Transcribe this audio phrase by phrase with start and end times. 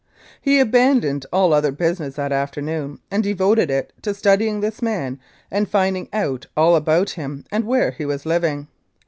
[0.41, 5.19] He abandoned all other business that afternoon and devoted it to studying this man
[5.51, 8.67] and finding out all about him and where he was living.